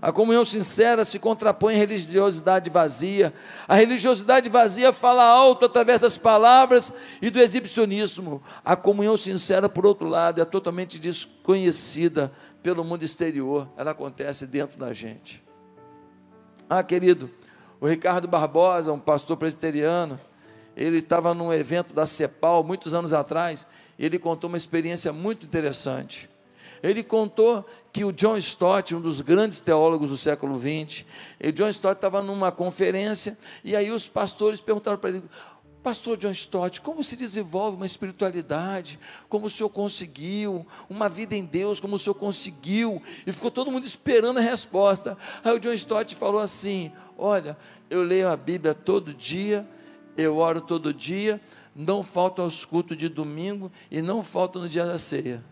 [0.02, 3.32] A comunhão sincera se contrapõe à religiosidade vazia.
[3.68, 8.42] A religiosidade vazia fala alto através das palavras e do exibicionismo.
[8.64, 12.32] A comunhão sincera, por outro lado, é totalmente desconhecida
[12.64, 13.68] pelo mundo exterior.
[13.76, 15.40] Ela acontece dentro da gente.
[16.68, 17.30] Ah, querido,
[17.80, 20.18] o Ricardo Barbosa, um pastor presbiteriano,
[20.76, 25.46] ele estava num evento da CEPAL muitos anos atrás, e ele contou uma experiência muito
[25.46, 26.28] interessante.
[26.82, 31.04] Ele contou que o John Stott, um dos grandes teólogos do século XX,
[31.38, 35.22] e John Stott estava numa conferência, e aí os pastores perguntaram para ele:
[35.82, 39.00] Pastor John Stott, como se desenvolve uma espiritualidade?
[39.28, 40.64] Como o senhor conseguiu?
[40.88, 43.02] Uma vida em Deus, como o senhor conseguiu?
[43.26, 45.18] E ficou todo mundo esperando a resposta.
[45.42, 47.56] Aí o John Stott falou assim: Olha,
[47.90, 49.68] eu leio a Bíblia todo dia,
[50.16, 51.40] eu oro todo dia,
[51.74, 55.51] não falta aos cultos de domingo e não falta no dia da ceia.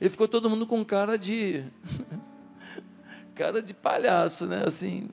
[0.00, 1.64] E ficou todo mundo com cara de
[3.34, 4.62] cara de palhaço, né?
[4.66, 5.08] Assim,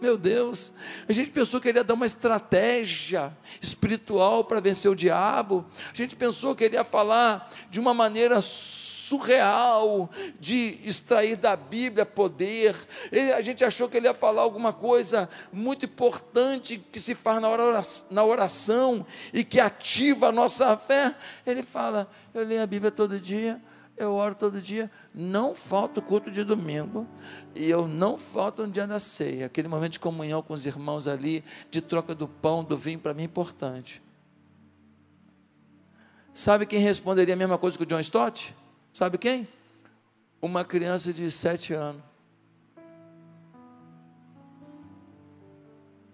[0.00, 0.72] meu Deus,
[1.06, 5.66] a gente pensou que ele ia dar uma estratégia espiritual para vencer o diabo.
[5.92, 12.06] A gente pensou que ele ia falar de uma maneira surreal de extrair da Bíblia
[12.06, 12.74] poder.
[13.12, 17.42] Ele, a gente achou que ele ia falar alguma coisa muito importante que se faz
[17.42, 21.14] na oração, na oração e que ativa a nossa fé.
[21.44, 23.60] Ele fala: Eu leio a Bíblia todo dia,
[24.00, 27.06] eu oro todo dia, não falta o culto de domingo,
[27.54, 29.46] e eu não falto no dia da ceia.
[29.46, 33.12] Aquele momento de comunhão com os irmãos ali, de troca do pão, do vinho, para
[33.12, 34.02] mim é importante.
[36.32, 38.54] Sabe quem responderia a mesma coisa que o John Stott?
[38.92, 39.46] Sabe quem?
[40.40, 42.02] Uma criança de sete anos.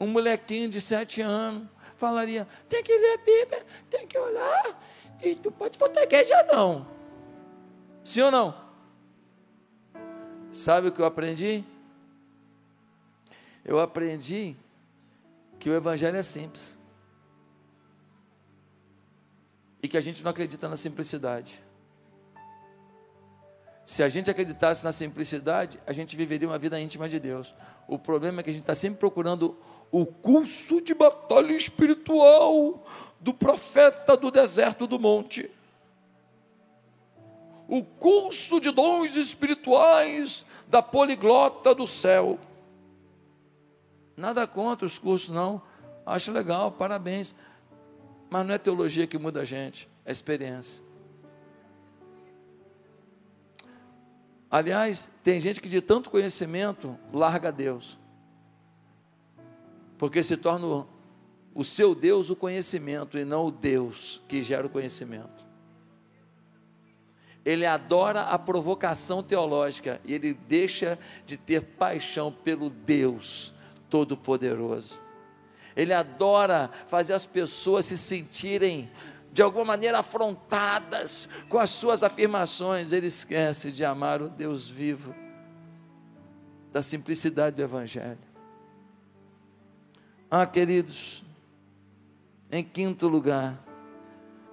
[0.00, 4.78] Um molequinho de sete anos falaria: tem que ler a Bíblia, tem que orar,
[5.22, 6.96] e tu pode faltar igreja não.
[8.06, 8.54] Sim ou não?
[10.52, 11.64] Sabe o que eu aprendi?
[13.64, 14.54] Eu aprendi
[15.58, 16.78] que o Evangelho é simples.
[19.82, 21.60] E que a gente não acredita na simplicidade.
[23.84, 27.52] Se a gente acreditasse na simplicidade, a gente viveria uma vida íntima de Deus.
[27.88, 29.58] O problema é que a gente está sempre procurando
[29.90, 32.84] o curso de batalha espiritual
[33.18, 35.50] do profeta do deserto do monte
[37.68, 42.38] o curso de dons espirituais da poliglota do céu.
[44.16, 45.60] Nada contra os cursos, não.
[46.04, 47.34] Acho legal, parabéns.
[48.30, 50.82] Mas não é teologia que muda a gente, é experiência.
[54.50, 57.98] Aliás, tem gente que de tanto conhecimento larga Deus.
[59.98, 60.86] Porque se torna
[61.54, 65.45] o seu Deus o conhecimento e não o Deus que gera o conhecimento
[67.46, 73.54] ele adora a provocação teológica e ele deixa de ter paixão pelo Deus
[73.88, 75.00] Todo-Poderoso.
[75.76, 78.90] Ele adora fazer as pessoas se sentirem
[79.32, 82.90] de alguma maneira afrontadas com as suas afirmações.
[82.90, 85.14] Ele esquece de amar o Deus vivo,
[86.72, 88.18] da simplicidade do Evangelho.
[90.28, 91.22] Ah, queridos,
[92.50, 93.56] em quinto lugar,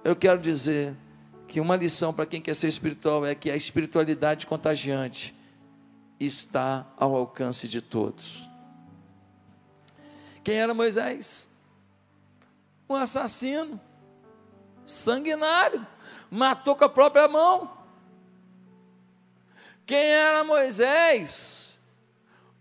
[0.04, 0.94] eu quero dizer
[1.46, 5.34] que uma lição para quem quer ser espiritual é que a espiritualidade contagiante
[6.18, 8.48] está ao alcance de todos.
[10.42, 11.48] Quem era Moisés?
[12.88, 13.80] Um assassino,
[14.86, 15.86] sanguinário,
[16.30, 17.70] matou com a própria mão.
[19.86, 21.78] Quem era Moisés?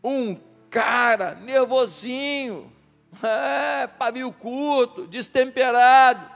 [0.04, 0.36] Um
[0.69, 2.72] cara nervosinho,
[3.22, 6.33] é, pavio curto, destemperado,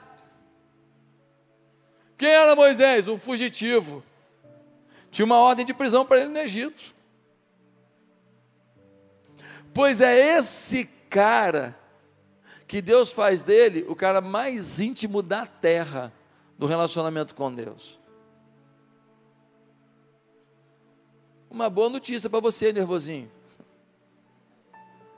[2.17, 3.07] quem era Moisés?
[3.07, 4.03] Um fugitivo.
[5.11, 6.95] Tinha uma ordem de prisão para ele no Egito.
[9.73, 11.77] Pois é esse cara
[12.67, 16.11] que Deus faz dele o cara mais íntimo da terra
[16.57, 17.99] do relacionamento com Deus.
[21.49, 23.31] Uma boa notícia para você, nervosinho.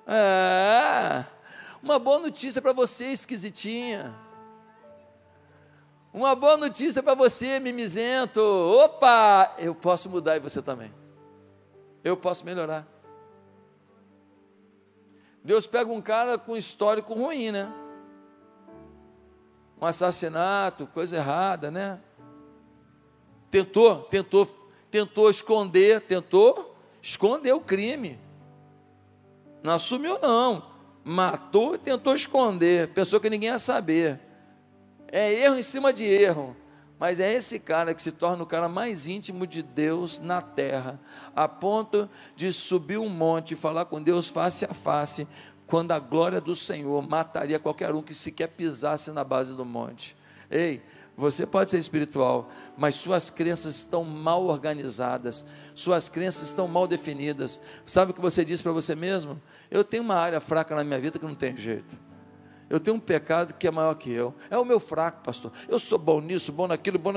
[0.05, 1.25] É,
[1.81, 4.15] uma boa notícia para você, esquisitinha.
[6.11, 8.41] Uma boa notícia para você, mimizento.
[8.41, 10.91] Opa, eu posso mudar e você também.
[12.03, 12.87] Eu posso melhorar.
[15.43, 17.71] Deus pega um cara com histórico ruim, né?
[19.79, 21.99] Um assassinato, coisa errada, né?
[23.51, 24.45] Tentou, tentou,
[24.91, 28.19] tentou esconder, tentou esconder o crime.
[29.61, 30.69] Não assumiu não.
[31.03, 32.89] Matou e tentou esconder.
[32.89, 34.19] Pensou que ninguém ia saber.
[35.11, 36.55] É erro em cima de erro.
[36.99, 40.99] Mas é esse cara que se torna o cara mais íntimo de Deus na terra,
[41.33, 45.25] a ponto de subir um monte e falar com Deus face a face,
[45.65, 50.13] quando a glória do Senhor mataria qualquer um que sequer pisasse na base do monte.
[50.51, 50.81] Ei,
[51.19, 52.47] Você pode ser espiritual,
[52.77, 55.45] mas suas crenças estão mal organizadas,
[55.75, 57.59] suas crenças estão mal definidas.
[57.85, 59.39] Sabe o que você diz para você mesmo?
[59.69, 61.99] Eu tenho uma área fraca na minha vida que não tem jeito.
[62.69, 64.33] Eu tenho um pecado que é maior que eu.
[64.49, 65.51] É o meu fraco, pastor.
[65.67, 67.11] Eu sou bom nisso, bom naquilo, bom.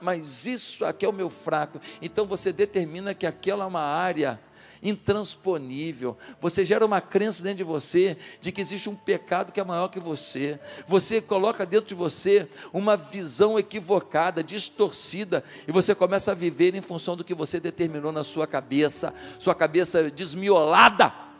[0.00, 1.80] Mas isso aqui é o meu fraco.
[2.00, 4.40] Então você determina que aquela é uma área
[4.82, 6.16] intransponível.
[6.40, 9.88] Você gera uma crença dentro de você de que existe um pecado que é maior
[9.88, 10.58] que você.
[10.86, 16.82] Você coloca dentro de você uma visão equivocada, distorcida, e você começa a viver em
[16.82, 21.31] função do que você determinou na sua cabeça, sua cabeça desmiolada.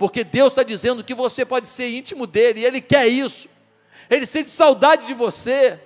[0.00, 3.50] Porque Deus está dizendo que você pode ser íntimo dele, e Ele quer isso.
[4.08, 5.78] Ele sente saudade de você.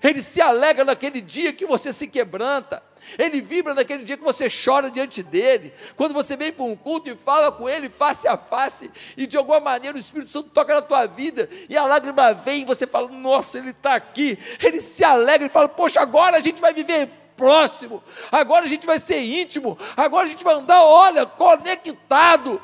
[0.00, 2.80] Ele se alegra naquele dia que você se quebranta.
[3.18, 5.72] Ele vibra naquele dia que você chora diante dele.
[5.96, 9.36] Quando você vem para um culto e fala com ele face a face, e de
[9.36, 12.86] alguma maneira o Espírito Santo toca na tua vida, e a lágrima vem, e você
[12.86, 14.38] fala: Nossa, ele está aqui.
[14.62, 18.00] Ele se alegra e fala: Poxa, agora a gente vai viver próximo,
[18.30, 22.62] agora a gente vai ser íntimo, agora a gente vai andar, olha, conectado.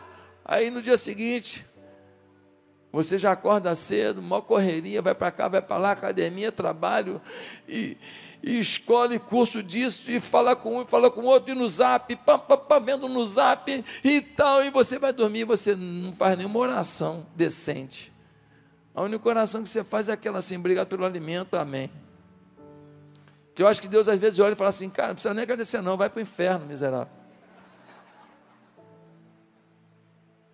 [0.53, 1.65] Aí no dia seguinte,
[2.93, 7.19] você já acorda cedo, maior correria, vai para cá, vai para lá, academia, trabalho,
[7.67, 7.97] e
[8.43, 12.15] e escolhe curso disso, e fala com um, e fala com outro, e no zap,
[12.17, 16.37] pá, pá, pá, vendo no zap, e tal, e você vai dormir, você não faz
[16.37, 18.13] nenhuma oração decente.
[18.95, 21.91] A única oração que você faz é aquela assim, obrigado pelo alimento, amém.
[23.55, 25.45] Que eu acho que Deus às vezes olha e fala assim, cara, não precisa nem
[25.45, 27.22] agradecer não, vai para o inferno, miserável.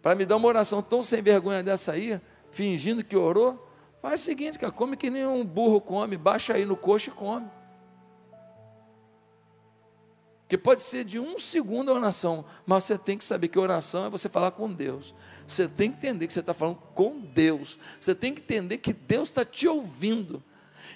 [0.09, 2.19] Para me dar uma oração tão sem vergonha dessa aí,
[2.51, 6.65] fingindo que orou, faz o seguinte, cara, come que nem um burro come, baixa aí
[6.65, 7.47] no coxo e come.
[10.49, 14.07] Que pode ser de um segundo a oração, mas você tem que saber que oração
[14.07, 15.15] é você falar com Deus.
[15.47, 17.79] Você tem que entender que você está falando com Deus.
[18.01, 20.43] Você tem que entender que Deus está te ouvindo.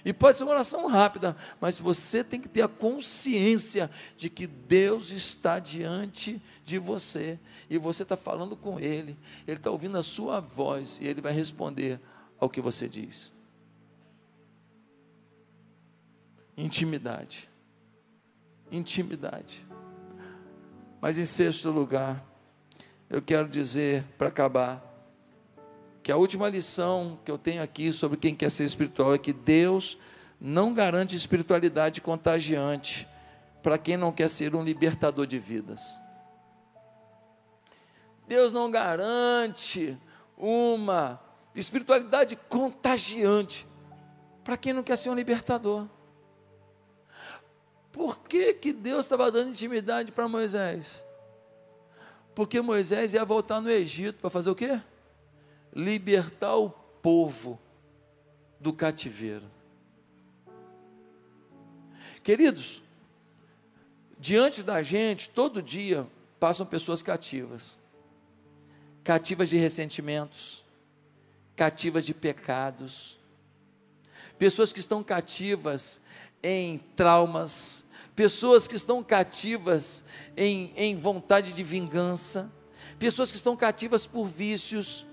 [0.04, 4.46] E pode ser uma oração rápida, mas você tem que ter a consciência de que
[4.46, 7.38] Deus está diante de você
[7.70, 9.16] e você está falando com Ele.
[9.46, 12.00] Ele está ouvindo a sua voz e Ele vai responder
[12.38, 13.32] ao que você diz.
[16.56, 17.52] Intimidade
[18.72, 19.64] intimidade.
[21.00, 22.24] Mas em sexto lugar,
[23.10, 24.82] eu quero dizer, para acabar,
[26.02, 29.32] que a última lição que eu tenho aqui sobre quem quer ser espiritual é que
[29.32, 29.96] Deus
[30.40, 33.06] não garante espiritualidade contagiante
[33.62, 36.00] para quem não quer ser um libertador de vidas.
[38.26, 39.96] Deus não garante
[40.36, 41.20] uma
[41.54, 43.66] espiritualidade contagiante
[44.42, 45.86] para quem não quer ser um libertador.
[47.92, 51.04] Por que, que Deus estava dando intimidade para Moisés?
[52.34, 54.80] Porque Moisés ia voltar no Egito para fazer o quê?
[55.74, 57.58] Libertar o povo
[58.60, 59.50] do cativeiro.
[62.22, 62.82] Queridos,
[64.18, 66.06] diante da gente, todo dia
[66.38, 67.82] passam pessoas cativas
[69.02, 70.64] cativas de ressentimentos,
[71.56, 73.18] cativas de pecados,
[74.38, 76.02] pessoas que estão cativas
[76.42, 80.04] em traumas, pessoas que estão cativas
[80.36, 82.50] em, em vontade de vingança,
[82.98, 85.06] pessoas que estão cativas por vícios.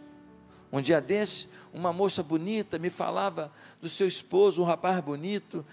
[0.72, 3.52] Um dia desse, uma moça bonita me falava
[3.82, 5.66] do seu esposo, um rapaz bonito,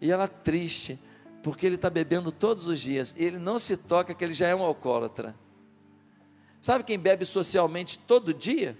[0.00, 0.98] e ela triste,
[1.42, 4.48] porque ele está bebendo todos os dias, e ele não se toca que ele já
[4.48, 5.36] é um alcoólatra.
[6.60, 8.76] Sabe quem bebe socialmente todo dia?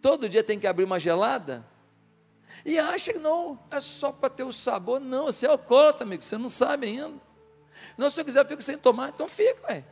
[0.00, 1.66] Todo dia tem que abrir uma gelada?
[2.64, 5.00] E acha que não, é só para ter o sabor.
[5.00, 7.20] Não, você é alcoólatra, amigo, você não sabe ainda.
[7.96, 9.84] Não, se eu quiser, eu fico sem tomar, então fica, ué.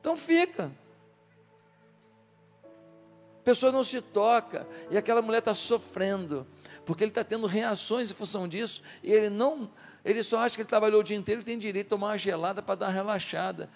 [0.00, 0.70] Então fica.
[3.46, 6.44] Pessoa não se toca, e aquela mulher está sofrendo,
[6.84, 9.70] porque ele está tendo reações em função disso, e ele não,
[10.04, 12.18] ele só acha que ele trabalhou o dia inteiro e tem direito a tomar uma
[12.18, 13.70] gelada para dar uma relaxada.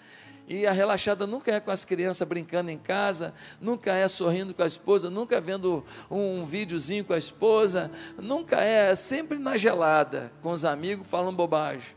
[0.45, 4.61] E a relaxada nunca é com as crianças brincando em casa, nunca é sorrindo com
[4.61, 9.55] a esposa, nunca é vendo um videozinho com a esposa, nunca é, é sempre na
[9.55, 11.95] gelada, com os amigos falando bobagem.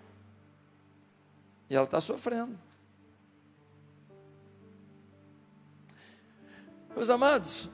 [1.68, 2.56] E ela está sofrendo.
[6.94, 7.70] Meus amados,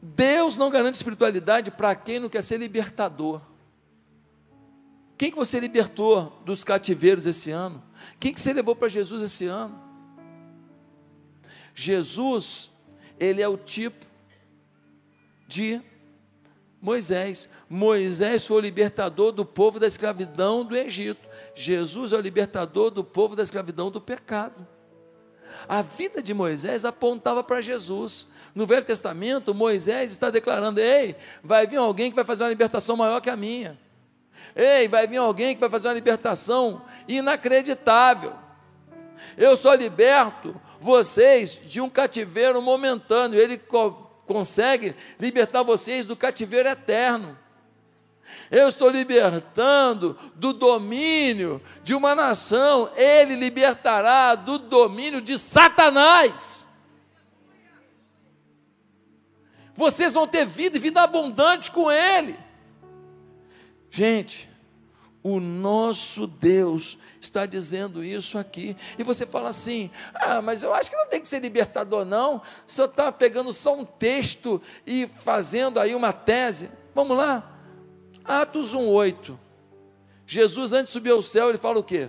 [0.00, 3.40] Deus não garante espiritualidade para quem não quer ser libertador.
[5.18, 7.82] Quem que você libertou dos cativeiros esse ano?
[8.18, 9.78] Quem que você levou para Jesus esse ano?
[11.74, 12.70] Jesus,
[13.18, 14.06] ele é o tipo
[15.46, 15.82] de
[16.80, 17.50] Moisés.
[17.68, 21.28] Moisés foi o libertador do povo da escravidão do Egito.
[21.54, 24.66] Jesus é o libertador do povo da escravidão do pecado.
[25.68, 28.28] A vida de Moisés apontava para Jesus.
[28.54, 32.96] No Velho Testamento, Moisés está declarando: ei, vai vir alguém que vai fazer uma libertação
[32.96, 33.78] maior que a minha.
[34.54, 38.32] Ei, vai vir alguém que vai fazer uma libertação inacreditável.
[39.36, 43.38] Eu só liberto vocês de um cativeiro momentâneo.
[43.38, 47.36] Ele co consegue libertar vocês do cativeiro eterno.
[48.50, 56.66] Eu estou libertando do domínio de uma nação, ele libertará do domínio de Satanás.
[59.74, 62.38] Vocês vão ter vida e vida abundante com ele.
[63.90, 64.48] Gente,
[65.22, 68.76] o nosso Deus está dizendo isso aqui.
[68.98, 72.36] E você fala assim: ah, mas eu acho que não tem que ser libertador, não.
[72.36, 76.70] O senhor está pegando só um texto e fazendo aí uma tese.
[76.94, 77.59] Vamos lá.
[78.30, 79.36] Atos 1,8.
[80.24, 82.08] Jesus, antes de subir ao céu, ele fala o quê?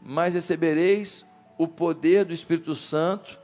[0.00, 1.26] Mas recebereis
[1.58, 3.36] o poder do Espírito Santo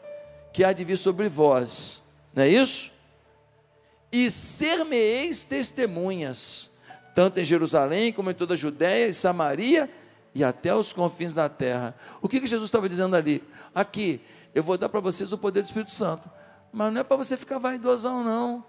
[0.53, 2.01] que há de vir sobre vós.
[2.33, 2.93] Não é isso?
[4.13, 6.71] E ser-me-eis testemunhas
[7.17, 9.91] tanto em Jerusalém como em toda a Judéia e Samaria
[10.33, 11.97] e até os confins da terra.
[12.21, 13.43] O que, que Jesus estava dizendo ali?
[13.75, 14.21] Aqui,
[14.55, 16.31] eu vou dar para vocês o poder do Espírito Santo,
[16.73, 18.65] mas não é para você ficar vaidosão, não,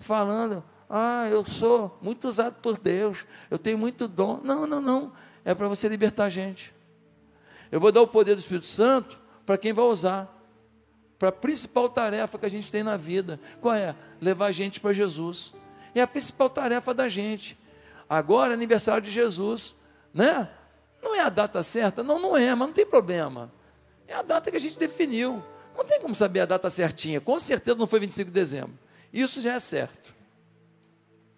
[0.00, 4.40] falando, ah, eu sou muito usado por Deus, eu tenho muito dom.
[4.42, 5.12] Não, não, não,
[5.44, 6.74] é para você libertar a gente.
[7.70, 10.32] Eu vou dar o poder do Espírito Santo para quem vai usar.
[11.18, 13.40] Para a principal tarefa que a gente tem na vida.
[13.60, 13.94] Qual é?
[14.20, 15.52] Levar a gente para Jesus.
[15.94, 17.58] É a principal tarefa da gente.
[18.08, 19.74] Agora é aniversário de Jesus,
[20.12, 20.48] né?
[21.02, 22.02] Não é a data certa?
[22.02, 23.50] Não, não é, mas não tem problema.
[24.06, 25.42] É a data que a gente definiu.
[25.76, 27.20] Não tem como saber a data certinha.
[27.20, 28.78] Com certeza não foi 25 de dezembro.
[29.12, 30.15] Isso já é certo.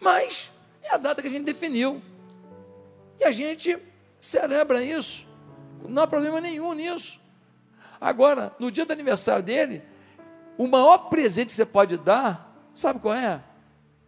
[0.00, 0.50] Mas
[0.82, 2.00] é a data que a gente definiu.
[3.18, 3.78] E a gente
[4.20, 5.26] celebra isso.
[5.88, 7.20] Não há problema nenhum nisso.
[8.00, 9.82] Agora, no dia do aniversário dele,
[10.56, 13.42] o maior presente que você pode dar, sabe qual é?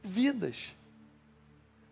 [0.02, 0.74] Vidas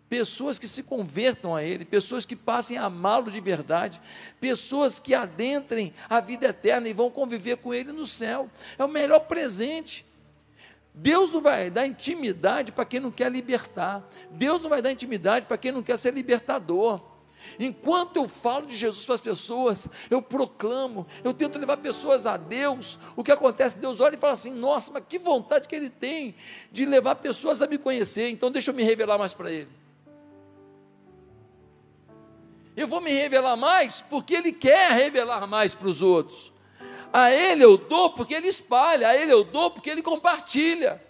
[0.09, 4.01] pessoas que se convertam a Ele, pessoas que passem a amá-lo de verdade,
[4.40, 8.51] pessoas que adentrem a vida eterna e vão conviver com Ele no céu.
[8.78, 10.07] É o melhor presente.
[11.01, 14.05] Deus não vai dar intimidade para quem não quer libertar.
[14.32, 17.01] Deus não vai dar intimidade para quem não quer ser libertador.
[17.59, 22.36] Enquanto eu falo de Jesus para as pessoas, eu proclamo, eu tento levar pessoas a
[22.36, 22.99] Deus.
[23.14, 23.78] O que acontece?
[23.78, 26.34] Deus olha e fala assim: Nossa, mas que vontade que Ele tem
[26.72, 28.28] de levar pessoas a me conhecer.
[28.28, 29.68] Então, deixa eu me revelar mais para Ele.
[32.76, 36.57] Eu vou me revelar mais porque Ele quer revelar mais para os outros.
[37.12, 41.02] A Ele eu dou porque Ele espalha, a Ele eu dou porque Ele compartilha.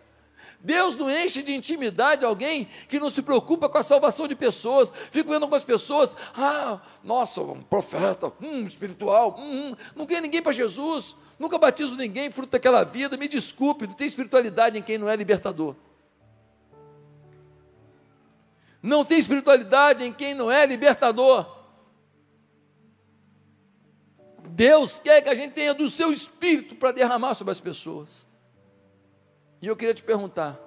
[0.61, 4.92] Deus não enche de intimidade alguém que não se preocupa com a salvação de pessoas.
[5.11, 9.76] Fico vendo algumas pessoas, ah, nossa, um profeta, hum, espiritual, hum, hum.
[9.94, 14.07] não ganha ninguém para Jesus, nunca batizo ninguém, fruto daquela vida, me desculpe, não tem
[14.07, 15.76] espiritualidade em quem não é libertador.
[18.82, 21.57] Não tem espiritualidade em quem não é libertador.
[24.59, 28.26] Deus quer que a gente tenha do seu espírito para derramar sobre as pessoas.
[29.62, 30.59] E eu queria te perguntar: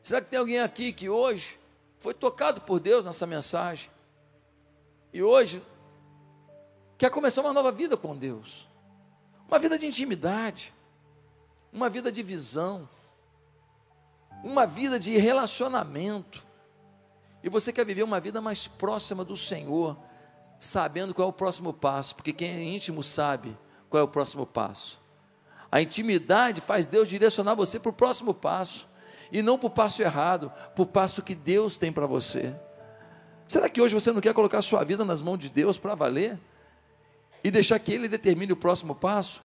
[0.00, 1.58] será que tem alguém aqui que hoje
[1.98, 3.90] foi tocado por Deus nessa mensagem?
[5.12, 5.60] E hoje
[6.96, 8.68] quer começar uma nova vida com Deus?
[9.48, 10.72] Uma vida de intimidade,
[11.72, 12.88] uma vida de visão,
[14.44, 16.46] uma vida de relacionamento.
[17.42, 19.98] E você quer viver uma vida mais próxima do Senhor,
[20.58, 23.56] sabendo qual é o próximo passo, porque quem é íntimo sabe
[23.88, 24.98] qual é o próximo passo.
[25.70, 28.86] A intimidade faz Deus direcionar você para o próximo passo,
[29.32, 32.54] e não para o passo errado, para o passo que Deus tem para você.
[33.46, 36.38] Será que hoje você não quer colocar sua vida nas mãos de Deus para valer?
[37.44, 39.34] E deixar que Ele determine o próximo passo?